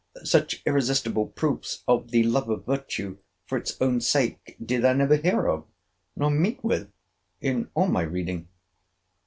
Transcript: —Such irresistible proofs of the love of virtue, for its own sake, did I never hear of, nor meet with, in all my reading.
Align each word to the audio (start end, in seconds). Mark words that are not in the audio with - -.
—Such 0.23 0.63
irresistible 0.65 1.27
proofs 1.27 1.83
of 1.87 2.09
the 2.09 2.23
love 2.23 2.49
of 2.49 2.65
virtue, 2.65 3.19
for 3.45 3.55
its 3.55 3.79
own 3.79 4.01
sake, 4.01 4.57
did 4.65 4.83
I 4.83 4.93
never 4.93 5.15
hear 5.15 5.47
of, 5.47 5.67
nor 6.15 6.31
meet 6.31 6.63
with, 6.63 6.91
in 7.39 7.69
all 7.75 7.85
my 7.85 8.01
reading. 8.01 8.47